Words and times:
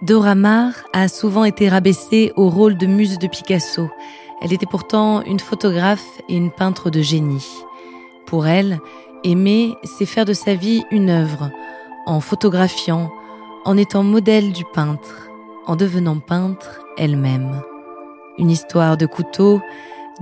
Dora 0.00 0.36
Maar 0.36 0.84
a 0.92 1.08
souvent 1.08 1.42
été 1.42 1.68
rabaissée 1.68 2.32
au 2.36 2.48
rôle 2.50 2.76
de 2.76 2.86
muse 2.86 3.18
de 3.18 3.26
Picasso. 3.26 3.90
Elle 4.40 4.52
était 4.52 4.64
pourtant 4.64 5.22
une 5.22 5.40
photographe 5.40 6.20
et 6.28 6.36
une 6.36 6.52
peintre 6.52 6.88
de 6.88 7.02
génie. 7.02 7.48
Pour 8.24 8.46
elle, 8.46 8.78
aimer, 9.24 9.74
c'est 9.82 10.06
faire 10.06 10.24
de 10.24 10.34
sa 10.34 10.54
vie 10.54 10.84
une 10.92 11.10
œuvre, 11.10 11.50
en 12.06 12.20
photographiant, 12.20 13.10
en 13.64 13.76
étant 13.76 14.04
modèle 14.04 14.52
du 14.52 14.64
peintre, 14.72 15.30
en 15.66 15.74
devenant 15.74 16.20
peintre 16.20 16.80
elle-même. 16.96 17.60
Une 18.38 18.52
histoire 18.52 18.96
de 18.96 19.06
couteau, 19.06 19.60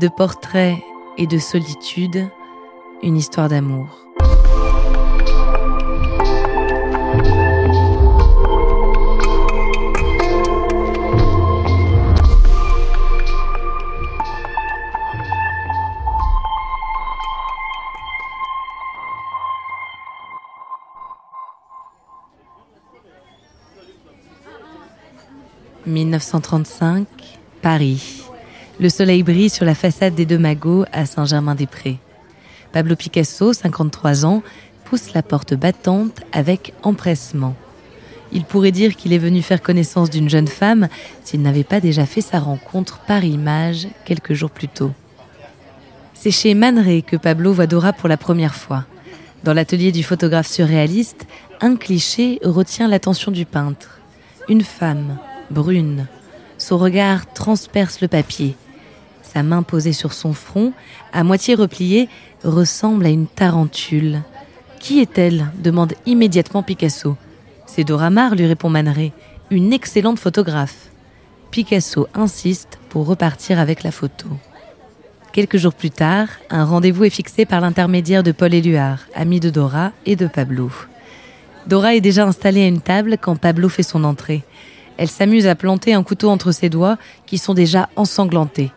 de 0.01 0.09
portraits 0.09 0.79
et 1.19 1.27
de 1.27 1.37
solitude, 1.37 2.31
une 3.03 3.19
histoire 3.19 3.51
d'amour. 3.51 4.06
«1935, 25.87 27.06
Paris. 27.62 28.23
Le 28.81 28.89
soleil 28.89 29.23
brille 29.23 29.51
sur 29.51 29.65
la 29.65 29.75
façade 29.75 30.15
des 30.15 30.27
Deux 30.27 30.39
Magots 30.39 30.84
à 30.92 31.06
Saint-Germain-des-Prés. 31.06 31.98
Pablo 32.73 32.97
Picasso, 32.97 33.53
53 33.53 34.27
ans, 34.27 34.42
pousse 34.84 35.14
la 35.14 35.23
porte 35.23 35.55
battante 35.55 36.20
avec 36.33 36.75
empressement. 36.83 37.55
Il 38.33 38.45
pourrait 38.45 38.73
dire 38.73 38.97
qu'il 38.97 39.13
est 39.13 39.19
venu 39.19 39.41
faire 39.42 39.63
connaissance 39.63 40.11
d'une 40.11 40.29
jeune 40.29 40.48
femme 40.48 40.89
s'il 41.24 41.42
n'avait 41.42 41.64
pas 41.64 41.80
déjà 41.80 42.07
fait 42.07 42.20
sa 42.20 42.41
rencontre 42.41 42.98
par 42.98 43.24
image 43.24 43.86
quelques 44.05 44.35
jours 44.35 44.51
plus 44.51 44.68
tôt. 44.68 44.92
C'est 46.14 46.30
chez 46.30 46.55
Man 46.55 46.85
que 47.03 47.17
Pablo 47.17 47.53
voit 47.53 47.67
Dora 47.67 47.92
pour 47.92 48.08
la 48.08 48.17
première 48.17 48.55
fois. 48.55 48.85
Dans 49.45 49.55
l'atelier 49.55 49.92
du 49.92 50.03
photographe 50.03 50.48
surréaliste, 50.48 51.27
un 51.61 51.77
cliché 51.77 52.41
retient 52.42 52.89
l'attention 52.89 53.30
du 53.30 53.45
peintre. 53.45 54.01
Une 54.48 54.63
femme, 54.63 55.18
brune. 55.51 56.07
Son 56.58 56.79
regard 56.79 57.33
transperce 57.33 58.01
le 58.01 58.08
papier. 58.08 58.57
Sa 59.23 59.42
main 59.42 59.62
posée 59.62 59.92
sur 59.92 60.12
son 60.12 60.33
front, 60.33 60.73
à 61.12 61.24
moitié 61.24 61.55
repliée, 61.55 62.08
ressemble 62.45 63.07
à 63.07 63.11
une 63.11 63.27
tarentule. 63.27 64.23
Qui 64.80 65.01
est-elle 65.01 65.46
demande 65.58 65.95
immédiatement 66.06 66.62
Picasso. 66.62 67.17
C'est 67.67 67.85
Dora 67.85 68.11
Maar, 68.11 68.35
lui 68.35 68.46
répond 68.46 68.70
Manet, 68.70 69.12
une 69.51 69.73
excellente 69.73 70.18
photographe. 70.18 70.90
Picasso 71.51 72.08
insiste 72.14 72.79
pour 72.89 73.06
repartir 73.06 73.58
avec 73.58 73.83
la 73.83 73.90
photo. 73.90 74.29
Quelques 75.33 75.58
jours 75.58 75.74
plus 75.74 75.90
tard, 75.90 76.29
un 76.48 76.64
rendez-vous 76.64 77.05
est 77.05 77.11
fixé 77.11 77.45
par 77.45 77.61
l'intermédiaire 77.61 78.23
de 78.23 78.33
Paul 78.33 78.55
Éluard, 78.55 79.01
ami 79.14 79.39
de 79.39 79.51
Dora 79.51 79.92
et 80.06 80.17
de 80.17 80.27
Pablo. 80.29 80.70
Dora 81.67 81.95
est 81.95 82.01
déjà 82.01 82.24
installée 82.24 82.62
à 82.62 82.68
une 82.68 82.80
table 82.80 83.18
quand 83.20 83.36
Pablo 83.36 83.68
fait 83.68 83.83
son 83.83 84.05
entrée. 84.05 84.45
Elle 84.98 85.08
s'amuse 85.08 85.46
à 85.46 85.55
planter 85.55 85.95
un 85.95 86.02
couteau 86.02 86.30
entre 86.30 86.52
ses 86.52 86.68
doigts 86.68 86.96
qui 87.27 87.39
sont 87.39 87.55
déjà 87.55 87.89
ensanglantés. 87.96 88.73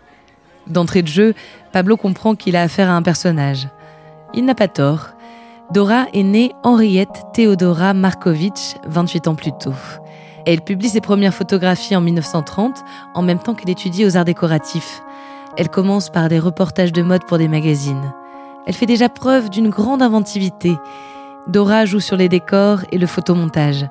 D'entrée 0.68 1.02
de 1.02 1.08
jeu, 1.08 1.34
Pablo 1.72 1.98
comprend 1.98 2.36
qu'il 2.36 2.56
a 2.56 2.62
affaire 2.62 2.90
à 2.90 2.94
un 2.94 3.02
personnage. 3.02 3.68
Il 4.34 4.46
n'a 4.46 4.56
pas 4.56 4.68
tort. 4.68 5.10
Dora 5.72 6.06
est 6.14 6.24
née 6.24 6.52
Henriette 6.64 7.24
Theodora 7.34 7.94
Markovitch 7.94 8.76
28 8.88 9.28
ans 9.28 9.36
plus 9.36 9.52
tôt. 9.60 9.74
Elle 10.46 10.62
publie 10.62 10.90
ses 10.90 11.02
premières 11.02 11.34
photographies 11.34 11.96
en 11.96 12.02
1930, 12.02 12.84
en 13.14 13.22
même 13.22 13.40
temps 13.40 13.54
qu'elle 13.54 13.70
étudie 13.70 14.06
aux 14.06 14.18
arts 14.18 14.26
décoratifs. 14.26 15.02
Elle 15.58 15.70
commence 15.70 16.10
par 16.10 16.30
des 16.30 16.40
reportages 16.40 16.94
de 16.94 17.02
mode 17.02 17.26
pour 17.26 17.38
des 17.38 17.48
magazines. 17.48 18.14
Elle 18.66 18.74
fait 18.74 18.86
déjà 18.86 19.10
preuve 19.10 19.50
d'une 19.50 19.70
grande 19.70 20.02
inventivité. 20.02 20.76
Dora 21.48 21.86
joue 21.86 22.00
sur 22.00 22.18
les 22.18 22.30
décors 22.30 22.82
et 22.92 22.98
le 22.98 23.08
photomontage. 23.08 23.86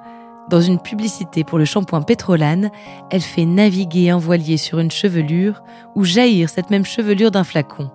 Dans 0.51 0.63
une 0.63 0.81
publicité 0.81 1.45
pour 1.45 1.59
le 1.59 1.67
shampoing 1.67 2.01
Pétrolane, 2.01 2.71
elle 3.11 3.21
fait 3.21 3.45
naviguer 3.45 4.09
un 4.09 4.19
voilier 4.19 4.57
sur 4.57 4.79
une 4.79 4.91
chevelure 4.91 5.63
ou 5.95 6.05
jaillir 6.05 6.49
cette 6.49 6.71
même 6.71 6.87
chevelure 6.87 7.31
d'un 7.31 7.45
flacon. 7.45 7.91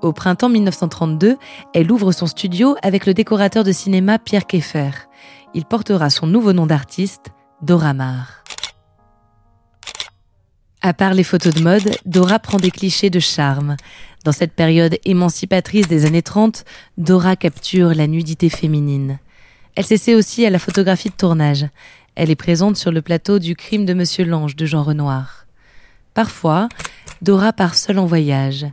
Au 0.00 0.12
printemps 0.12 0.48
1932, 0.48 1.36
elle 1.74 1.92
ouvre 1.92 2.12
son 2.12 2.26
studio 2.26 2.76
avec 2.82 3.04
le 3.04 3.12
décorateur 3.12 3.62
de 3.62 3.72
cinéma 3.72 4.18
Pierre 4.18 4.46
Keffer. 4.46 4.90
Il 5.52 5.66
portera 5.66 6.08
son 6.08 6.26
nouveau 6.26 6.54
nom 6.54 6.66
d'artiste, 6.66 7.26
Dora 7.60 7.92
Maar. 7.92 8.42
À 10.80 10.94
part 10.94 11.12
les 11.12 11.24
photos 11.24 11.52
de 11.52 11.60
mode, 11.60 11.90
Dora 12.06 12.38
prend 12.38 12.58
des 12.58 12.70
clichés 12.70 13.10
de 13.10 13.18
charme. 13.18 13.76
Dans 14.24 14.32
cette 14.32 14.54
période 14.54 14.96
émancipatrice 15.04 15.88
des 15.88 16.06
années 16.06 16.22
30, 16.22 16.64
Dora 16.96 17.36
capture 17.36 17.94
la 17.94 18.06
nudité 18.06 18.48
féminine. 18.48 19.18
Elle 19.78 19.86
s'essaie 19.86 20.16
aussi 20.16 20.44
à 20.44 20.50
la 20.50 20.58
photographie 20.58 21.08
de 21.08 21.14
tournage. 21.14 21.66
Elle 22.20 22.32
est 22.32 22.34
présente 22.34 22.76
sur 22.76 22.90
le 22.90 23.00
plateau 23.00 23.38
du 23.38 23.54
crime 23.54 23.84
de 23.84 23.94
Monsieur 23.94 24.24
Lange 24.24 24.56
de 24.56 24.66
Jean 24.66 24.82
Renoir. 24.82 25.46
Parfois, 26.14 26.68
Dora 27.22 27.52
part 27.52 27.76
seule 27.76 28.00
en 28.00 28.06
voyage. 28.06 28.66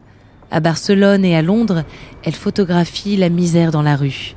À 0.49 0.59
Barcelone 0.59 1.23
et 1.23 1.35
à 1.35 1.43
Londres, 1.43 1.83
elle 2.23 2.33
photographie 2.33 3.17
la 3.17 3.29
misère 3.29 3.69
dans 3.69 3.83
la 3.83 3.97
rue. 3.97 4.35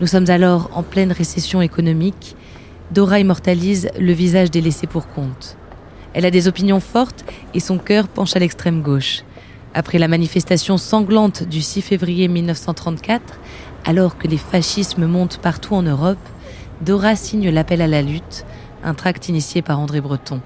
Nous 0.00 0.08
sommes 0.08 0.28
alors 0.28 0.70
en 0.74 0.82
pleine 0.82 1.12
récession 1.12 1.62
économique. 1.62 2.34
Dora 2.90 3.20
immortalise 3.20 3.90
le 3.96 4.12
visage 4.12 4.50
des 4.50 4.60
laissés 4.60 4.88
pour 4.88 5.06
compte. 5.06 5.56
Elle 6.12 6.26
a 6.26 6.32
des 6.32 6.48
opinions 6.48 6.80
fortes 6.80 7.24
et 7.54 7.60
son 7.60 7.78
cœur 7.78 8.08
penche 8.08 8.34
à 8.34 8.40
l'extrême 8.40 8.82
gauche. 8.82 9.22
Après 9.72 10.00
la 10.00 10.08
manifestation 10.08 10.78
sanglante 10.78 11.44
du 11.44 11.62
6 11.62 11.80
février 11.80 12.26
1934, 12.26 13.38
alors 13.84 14.18
que 14.18 14.26
les 14.26 14.36
fascismes 14.36 15.06
montent 15.06 15.38
partout 15.38 15.76
en 15.76 15.82
Europe, 15.82 16.18
Dora 16.80 17.16
signe 17.16 17.50
l'appel 17.50 17.82
à 17.82 17.88
la 17.88 18.02
lutte, 18.02 18.44
un 18.82 18.94
tract 18.94 19.28
initié 19.28 19.62
par 19.62 19.80
André 19.80 20.00
Breton. 20.00 20.40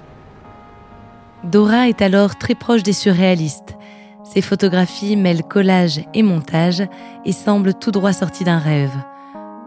Dora 1.43 1.89
est 1.89 2.01
alors 2.01 2.37
très 2.37 2.55
proche 2.55 2.83
des 2.83 2.93
surréalistes. 2.93 3.75
Ses 4.23 4.41
photographies 4.41 5.17
mêlent 5.17 5.43
collage 5.43 6.01
et 6.13 6.23
montage 6.23 6.83
et 7.25 7.33
semblent 7.33 7.73
tout 7.73 7.91
droit 7.91 8.13
sorties 8.13 8.45
d'un 8.45 8.59
rêve. 8.59 8.95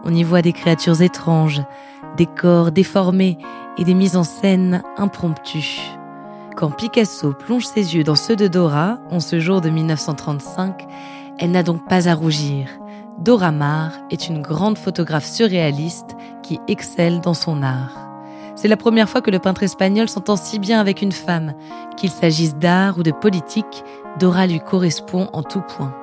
On 0.03 0.13
y 0.13 0.23
voit 0.23 0.41
des 0.41 0.53
créatures 0.53 1.01
étranges, 1.01 1.61
des 2.17 2.25
corps 2.25 2.71
déformés 2.71 3.37
et 3.77 3.83
des 3.83 3.93
mises 3.93 4.15
en 4.15 4.23
scène 4.23 4.81
impromptues. 4.97 5.81
Quand 6.55 6.71
Picasso 6.71 7.33
plonge 7.33 7.65
ses 7.65 7.95
yeux 7.95 8.03
dans 8.03 8.15
ceux 8.15 8.35
de 8.35 8.47
Dora, 8.47 8.97
en 9.11 9.19
ce 9.19 9.39
jour 9.39 9.61
de 9.61 9.69
1935, 9.69 10.87
elle 11.37 11.51
n'a 11.51 11.61
donc 11.61 11.87
pas 11.87 12.09
à 12.09 12.15
rougir. 12.15 12.67
Dora 13.19 13.51
Maar 13.51 13.91
est 14.09 14.27
une 14.27 14.41
grande 14.41 14.77
photographe 14.77 15.25
surréaliste 15.25 16.15
qui 16.41 16.59
excelle 16.67 17.21
dans 17.21 17.35
son 17.35 17.61
art. 17.61 18.06
C'est 18.57 18.67
la 18.67 18.75
première 18.75 19.07
fois 19.07 19.21
que 19.21 19.29
le 19.29 19.37
peintre 19.37 19.61
espagnol 19.61 20.09
s'entend 20.09 20.35
si 20.35 20.57
bien 20.57 20.79
avec 20.79 21.03
une 21.03 21.11
femme. 21.11 21.53
Qu'il 21.95 22.09
s'agisse 22.09 22.55
d'art 22.55 22.97
ou 22.97 23.03
de 23.03 23.11
politique, 23.11 23.83
Dora 24.19 24.47
lui 24.47 24.59
correspond 24.59 25.29
en 25.31 25.43
tout 25.43 25.61
point. 25.61 25.95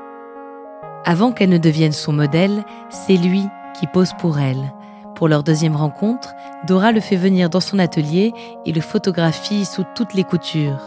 Avant 1.05 1.33
qu'elle 1.33 1.51
ne 1.51 1.59
devienne 1.59 1.93
son 1.93 2.13
modèle, 2.13 2.65
c'est 2.91 3.17
lui 3.17 3.43
qui 3.79 3.89
pose 3.89 4.13
pour 4.21 4.39
elle. 4.39 4.73
Pour 5.17 5.27
leur 5.27 5.43
deuxième 5.43 5.75
rencontre, 5.75 6.33
Dora 6.65 6.93
le 6.93 7.01
fait 7.01 7.17
venir 7.17 7.51
dans 7.51 7.61
son 7.61 7.81
atelier 7.81 8.33
et 8.65 8.73
le 8.73 8.81
photographie 8.81 9.65
sous 9.65 9.85
toutes 9.97 10.15
les 10.15 10.25
coutures. 10.25 10.81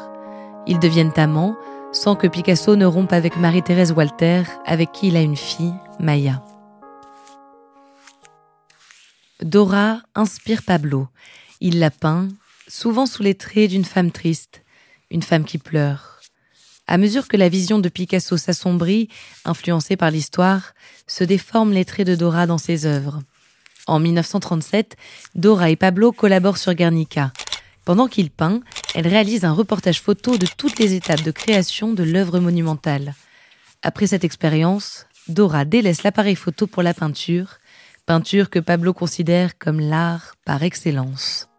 Ils 0.68 0.80
deviennent 0.80 1.14
amants 1.18 1.58
sans 1.92 2.16
que 2.16 2.28
Picasso 2.28 2.78
ne 2.78 2.86
rompe 2.86 3.12
avec 3.12 3.36
Marie-Thérèse 3.36 3.92
Walter, 3.92 4.44
avec 4.66 4.94
qui 4.94 5.10
il 5.10 5.18
a 5.18 5.22
une 5.22 5.36
fille, 5.36 5.74
Maya. 6.00 6.42
Dora 9.42 10.00
inspire 10.16 10.64
Pablo. 10.64 11.08
Il 11.60 11.80
la 11.80 11.90
peint, 11.90 12.28
souvent 12.68 13.06
sous 13.06 13.24
les 13.24 13.36
traits 13.36 13.70
d'une 13.70 13.86
femme 13.86 14.12
triste, 14.12 14.64
une 15.10 15.24
femme 15.24 15.46
qui 15.46 15.58
pleure. 15.58 16.20
À 16.86 16.98
mesure 16.98 17.28
que 17.28 17.36
la 17.36 17.50
vision 17.50 17.80
de 17.80 17.90
Picasso 17.90 18.38
s'assombrit, 18.38 19.10
influencée 19.44 19.98
par 19.98 20.12
l'histoire, 20.12 20.74
se 21.08 21.24
déforment 21.24 21.74
les 21.74 21.84
traits 21.84 22.08
de 22.08 22.16
Dora 22.16 22.46
dans 22.46 22.58
ses 22.58 22.86
œuvres. 22.86 23.22
En 23.88 24.00
1937, 24.00 24.96
Dora 25.36 25.70
et 25.70 25.76
Pablo 25.76 26.12
collaborent 26.12 26.58
sur 26.58 26.74
Guernica. 26.74 27.34
Pendant 27.86 28.08
qu'il 28.08 28.30
peint, 28.30 28.62
elle 28.94 29.08
réalise 29.08 29.46
un 29.46 29.54
reportage 29.54 30.02
photo 30.02 30.38
de 30.38 30.48
toutes 30.58 30.78
les 30.78 30.94
étapes 30.94 31.24
de 31.24 31.32
création 31.32 31.94
de 31.94 32.04
l'œuvre 32.04 32.40
monumentale. 32.40 33.16
Après 33.82 34.08
cette 34.08 34.24
expérience, 34.24 35.06
Dora 35.28 35.66
délaisse 35.66 36.04
l'appareil 36.04 36.36
photo 36.36 36.68
pour 36.68 36.84
la 36.84 36.94
peinture 36.94 37.60
peinture 38.08 38.50
que 38.50 38.60
Pablo 38.60 38.94
considère 38.94 39.58
comme 39.58 39.82
l'art 39.82 40.36
par 40.46 40.64
excellence. 40.64 41.50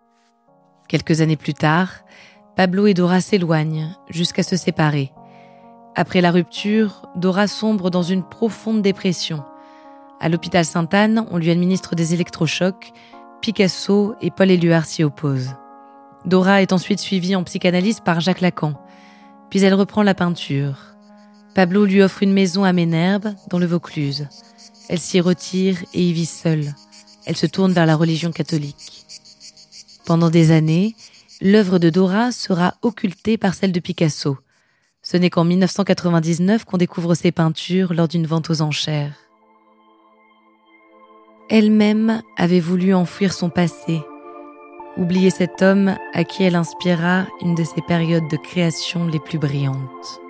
Quelques 0.89 1.21
années 1.21 1.37
plus 1.37 1.53
tard, 1.53 1.91
Pablo 2.57 2.87
et 2.87 2.95
Dora 2.95 3.21
s'éloignent 3.21 3.95
jusqu'à 4.09 4.43
se 4.43 4.57
séparer. 4.57 5.13
Après 5.95 6.23
la 6.23 6.31
rupture, 6.31 7.07
Dora 7.17 7.49
sombre 7.49 7.91
dans 7.91 8.03
une 8.03 8.27
profonde 8.27 8.81
dépression. 8.81 9.45
À 10.21 10.31
l'hôpital 10.31 10.65
Sainte-Anne, 10.65 11.27
on 11.31 11.37
lui 11.37 11.51
administre 11.51 11.95
des 11.95 12.15
électrochocs. 12.15 12.93
Picasso 13.43 14.15
et 14.23 14.31
Paul 14.31 14.51
Éluard 14.51 14.87
s'y 14.87 15.05
opposent. 15.05 15.55
Dora 16.25 16.63
est 16.63 16.73
ensuite 16.73 16.99
suivie 16.99 17.37
en 17.37 17.45
psychanalyse 17.45 18.01
par 18.01 18.21
Jacques 18.21 18.41
Lacan. 18.41 18.73
Puis 19.51 19.63
elle 19.63 19.75
reprend 19.75 20.03
la 20.03 20.15
peinture. 20.15 20.97
Pablo 21.55 21.85
lui 21.85 22.01
offre 22.01 22.23
une 22.23 22.33
maison 22.33 22.65
à 22.65 22.73
Ménherbe, 22.73 23.35
dans 23.51 23.59
le 23.59 23.67
Vaucluse. 23.67 24.29
Elle 24.89 24.99
s'y 24.99 25.21
retire 25.21 25.77
et 25.93 26.03
y 26.03 26.13
vit 26.13 26.27
seule. 26.27 26.75
Elle 27.27 27.37
se 27.37 27.47
tourne 27.47 27.73
vers 27.73 27.87
la 27.87 27.97
religion 27.97 28.33
catholique. 28.33 29.05
Pendant 30.07 30.31
des 30.31 30.51
années, 30.51 30.95
l'œuvre 31.43 31.79
de 31.79 31.91
Dora 31.91 32.33
sera 32.33 32.75
occultée 32.81 33.37
par 33.37 33.55
celle 33.55 33.73
de 33.73 33.81
Picasso. 33.81 34.39
Ce 35.03 35.17
n'est 35.17 35.31
qu'en 35.31 35.45
1999 35.45 36.65
qu'on 36.65 36.79
découvre 36.79 37.15
ses 37.15 37.33
peintures 37.33 37.93
lors 37.93 38.09
d'une 38.09 38.27
vente 38.27 38.51
aux 38.51 38.63
enchères. 38.63 39.17
Elle-même 41.51 42.23
avait 42.37 42.61
voulu 42.61 42.95
enfouir 42.95 43.33
son 43.33 43.49
passé, 43.49 44.03
oublier 44.97 45.31
cet 45.31 45.63
homme 45.63 45.97
à 46.13 46.25
qui 46.25 46.43
elle 46.43 46.57
inspira 46.57 47.27
une 47.41 47.55
de 47.55 47.65
ses 47.65 47.81
périodes 47.83 48.29
de 48.29 48.37
création 48.37 49.07
les 49.07 49.21
plus 49.21 49.39
brillantes. 49.39 50.21